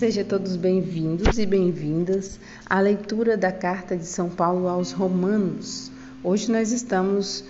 [0.00, 5.92] Sejam todos bem-vindos e bem-vindas à leitura da carta de São Paulo aos Romanos.
[6.24, 7.44] Hoje nós estamos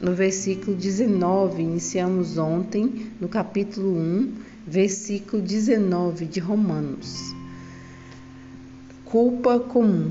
[0.00, 4.32] no versículo 19, iniciamos ontem no capítulo 1,
[4.66, 7.32] versículo 19 de Romanos.
[9.04, 10.10] Culpa comum.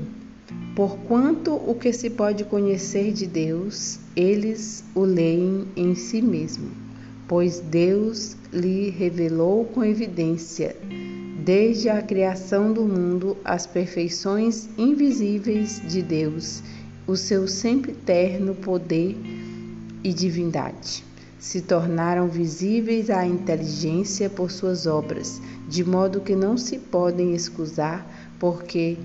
[0.74, 6.70] Porquanto o que se pode conhecer de Deus, eles o leem em si mesmo,
[7.28, 10.74] pois Deus lhe revelou com evidência
[11.46, 16.60] desde a criação do mundo as perfeições invisíveis de Deus,
[17.06, 19.16] o seu sempre terno poder
[20.02, 21.04] e divindade.
[21.38, 28.04] Se tornaram visíveis à inteligência por suas obras, de modo que não se podem excusar,
[28.40, 28.96] porque,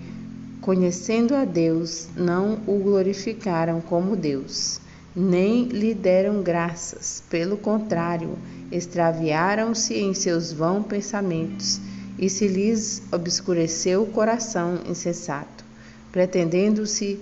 [0.61, 4.81] conhecendo a Deus, não o glorificaram como Deus,
[5.15, 8.35] nem lhe deram graças, pelo contrário,
[8.71, 11.79] extraviaram-se em seus vãos pensamentos
[12.21, 15.65] e se lhes obscureceu o coração insensato,
[16.11, 17.19] pretendendo-se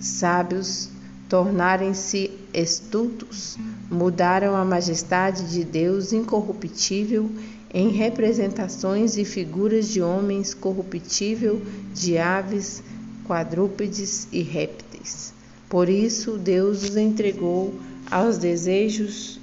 [0.00, 0.88] sábios,
[1.28, 3.56] tornarem-se estultos,
[3.88, 7.30] mudaram a majestade de Deus incorruptível
[7.72, 11.62] em representações e figuras de homens corruptível,
[11.94, 12.82] de aves,
[13.24, 15.32] quadrúpedes e répteis.
[15.68, 17.72] Por isso Deus os entregou
[18.10, 19.38] aos desejos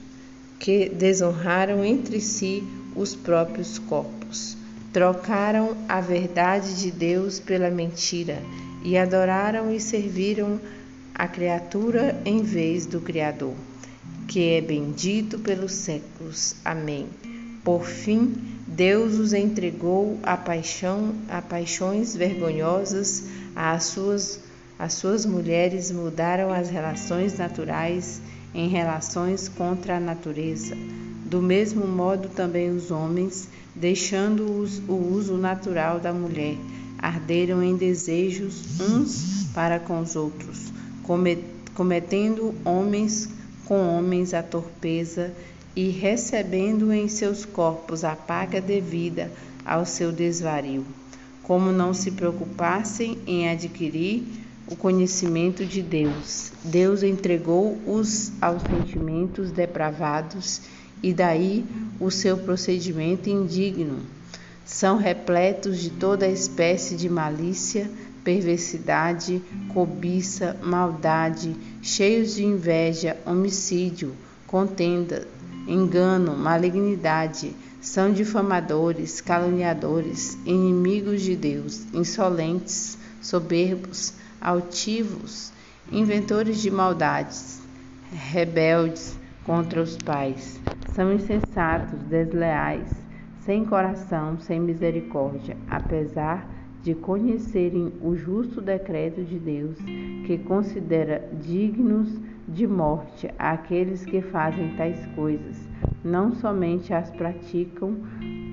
[0.59, 2.61] que desonraram entre si
[2.93, 4.57] os próprios corpos
[4.97, 8.41] Trocaram a verdade de Deus pela mentira
[8.83, 10.59] e adoraram e serviram
[11.13, 13.53] a criatura em vez do Criador,
[14.27, 16.55] que é bendito pelos séculos.
[16.65, 17.05] Amém.
[17.63, 18.33] Por fim,
[18.65, 23.25] Deus os entregou a paixão, a paixões vergonhosas,
[23.55, 24.39] às suas
[24.79, 28.19] as suas mulheres mudaram as relações naturais
[28.51, 30.75] em relações contra a natureza.
[31.23, 33.47] Do mesmo modo, também os homens,
[33.79, 34.43] deixando
[34.87, 36.57] o uso natural da mulher,
[36.97, 40.71] arderam em desejos uns para com os outros,
[41.75, 43.29] cometendo homens
[43.65, 45.33] com homens a torpeza
[45.75, 49.31] e recebendo em seus corpos a paga devida
[49.65, 50.85] ao seu desvario.
[51.43, 54.23] Como não se preocupassem em adquirir
[54.67, 60.61] o conhecimento de Deus, Deus entregou-os aos sentimentos depravados
[61.01, 61.65] e daí
[61.99, 63.99] o seu procedimento indigno.
[64.65, 67.89] São repletos de toda espécie de malícia,
[68.23, 69.41] perversidade,
[69.73, 74.13] cobiça, maldade, cheios de inveja, homicídio,
[74.45, 75.25] contenda,
[75.67, 85.53] engano, malignidade, são difamadores, caluniadores, inimigos de Deus, insolentes, soberbos, altivos,
[85.89, 87.59] inventores de maldades,
[88.11, 90.59] rebeldes contra os pais,
[90.97, 92.91] são insensatos, desleais,
[93.41, 96.49] sem coração, sem misericórdia, apesar
[96.81, 99.77] de conhecerem o justo decreto de Deus,
[100.25, 105.69] que considera dignos de morte aqueles que fazem tais coisas,
[106.03, 107.95] não somente as praticam,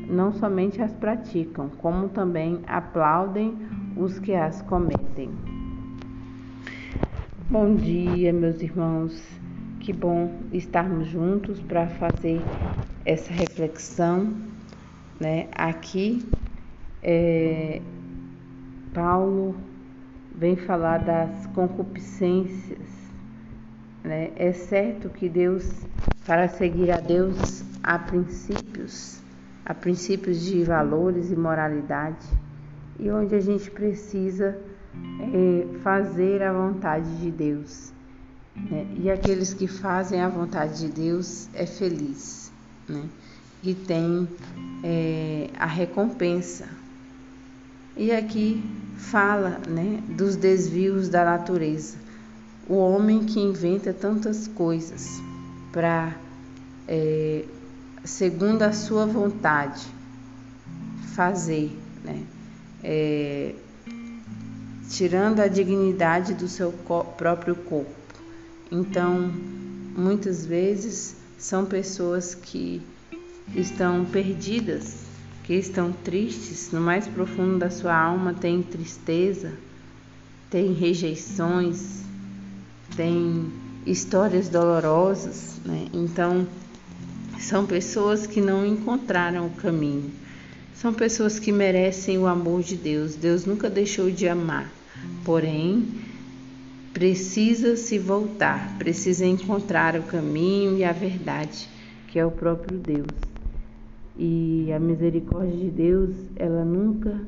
[0.06, 3.56] não somente as praticam, como também aplaudem
[3.97, 5.31] os que as cometem.
[7.49, 9.44] Bom dia, meus irmãos.
[9.84, 12.41] Que bom estarmos juntos para fazer
[13.05, 14.33] essa reflexão,
[15.21, 15.47] né?
[15.53, 16.27] Aqui,
[17.03, 17.83] é,
[18.95, 19.55] Paulo
[20.34, 22.89] vem falar das concupiscências,
[24.03, 24.31] né?
[24.37, 25.71] É certo que Deus,
[26.27, 29.21] para seguir a Deus, há princípios,
[29.66, 32.27] há princípios de valores e moralidade,
[32.99, 34.59] e onde a gente precisa
[35.21, 37.93] é, fazer a vontade de Deus
[38.56, 38.87] né?
[38.97, 42.53] E aqueles que fazem a vontade de Deus é feliz,
[42.88, 43.04] né?
[43.62, 44.28] E tem
[44.82, 46.69] é, a recompensa.
[47.97, 48.62] E aqui
[48.97, 51.97] fala, né, dos desvios da natureza.
[52.69, 55.09] O homem que inventa tantas coisas
[55.72, 56.15] para,
[56.88, 57.44] é,
[58.04, 59.86] segundo a sua vontade,
[61.15, 62.22] fazer, né?
[62.83, 63.54] É,
[64.91, 66.72] tirando a dignidade do seu
[67.16, 68.03] próprio corpo.
[68.76, 69.32] Então,
[69.97, 72.82] muitas vezes são pessoas que
[73.54, 75.04] estão perdidas,
[75.44, 79.53] que estão tristes, no mais profundo da sua alma tem tristeza,
[80.50, 82.03] tem rejeições,
[82.97, 83.48] tem
[83.86, 85.86] histórias dolorosas, né?
[85.92, 86.44] Então,
[87.38, 90.10] são pessoas que não encontraram o caminho.
[90.74, 93.15] São pessoas que merecem o amor de Deus.
[93.15, 94.68] Deus nunca deixou de amar.
[95.24, 96.03] Porém,
[96.94, 101.68] precisa se voltar, precisa encontrar o caminho e a verdade,
[102.06, 103.08] que é o próprio Deus.
[104.16, 107.20] E a misericórdia de Deus, ela nunca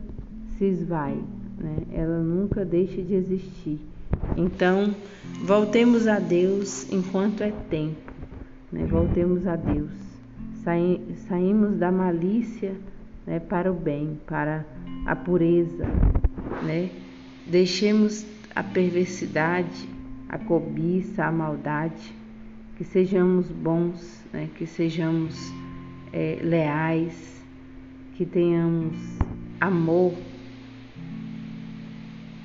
[0.57, 1.19] se esvai,
[1.59, 1.79] né?
[1.93, 3.81] ela nunca deixa de existir.
[4.37, 4.95] Então,
[5.45, 8.13] voltemos a Deus enquanto é tempo,
[8.71, 8.87] né?
[8.87, 9.91] voltemos a Deus.
[11.29, 12.73] Saímos da malícia
[13.27, 14.65] né, para o bem, para
[15.07, 15.87] a pureza,
[16.63, 16.91] né?
[17.47, 18.25] deixemos
[18.57, 19.87] a perversidade,
[20.31, 22.15] a cobiça, a maldade,
[22.79, 24.49] que sejamos bons, né?
[24.57, 25.37] que sejamos
[26.11, 27.43] é, leais,
[28.15, 28.97] que tenhamos
[29.61, 30.15] amor,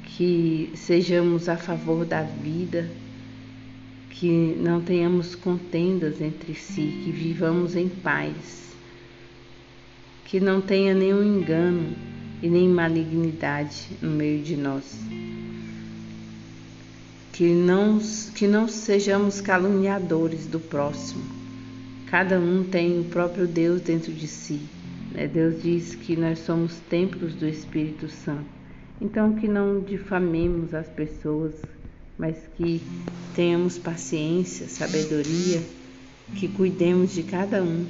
[0.03, 2.91] que sejamos a favor da vida,
[4.09, 8.75] que não tenhamos contendas entre si, que vivamos em paz,
[10.25, 11.95] que não tenha nenhum engano
[12.43, 14.99] e nem malignidade no meio de nós.
[17.31, 17.99] Que não,
[18.35, 21.23] que não sejamos caluniadores do próximo.
[22.07, 24.61] Cada um tem o próprio Deus dentro de si.
[25.13, 25.27] Né?
[25.27, 28.45] Deus diz que nós somos templos do Espírito Santo.
[28.99, 31.53] Então, que não difamemos as pessoas,
[32.17, 32.81] mas que
[33.33, 35.61] tenhamos paciência, sabedoria,
[36.35, 37.85] que cuidemos de cada um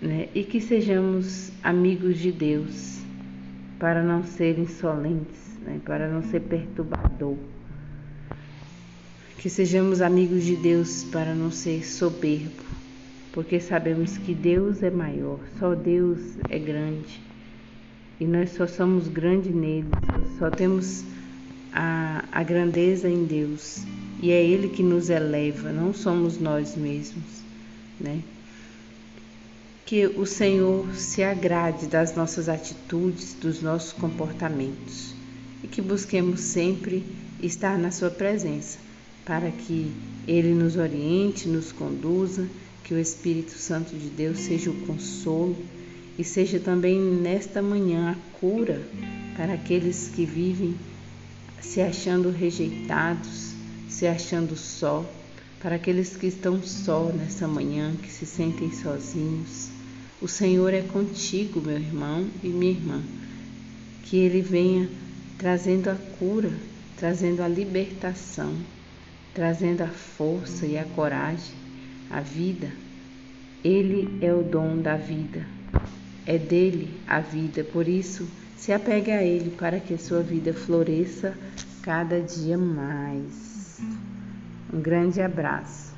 [0.00, 0.28] né?
[0.34, 2.93] e que sejamos amigos de Deus
[3.78, 5.80] para não ser insolentes, né?
[5.84, 7.36] para não ser perturbador.
[9.38, 12.62] Que sejamos amigos de Deus para não ser soberbo,
[13.32, 17.24] porque sabemos que Deus é maior, só Deus é grande
[18.20, 19.88] e nós só somos grandes nele,
[20.38, 21.04] só temos
[21.72, 23.84] a, a grandeza em Deus
[24.22, 27.42] e é Ele que nos eleva, não somos nós mesmos,
[28.00, 28.20] né?
[29.86, 35.14] Que o Senhor se agrade das nossas atitudes, dos nossos comportamentos
[35.62, 37.04] e que busquemos sempre
[37.42, 38.78] estar na Sua presença,
[39.26, 39.92] para que
[40.26, 42.48] Ele nos oriente, nos conduza,
[42.82, 45.56] que o Espírito Santo de Deus seja o consolo
[46.18, 48.80] e seja também nesta manhã a cura
[49.36, 50.74] para aqueles que vivem
[51.60, 53.52] se achando rejeitados,
[53.88, 55.04] se achando só,
[55.60, 59.73] para aqueles que estão só nessa manhã, que se sentem sozinhos.
[60.24, 63.02] O Senhor é contigo, meu irmão e minha irmã.
[64.04, 64.88] Que Ele venha
[65.36, 66.50] trazendo a cura,
[66.96, 68.56] trazendo a libertação,
[69.34, 71.54] trazendo a força e a coragem,
[72.10, 72.70] a vida.
[73.62, 75.46] Ele é o dom da vida.
[76.24, 78.26] É dele a vida, por isso
[78.56, 81.36] se apegue a ele para que a sua vida floresça
[81.82, 83.78] cada dia mais.
[84.72, 85.93] Um grande abraço.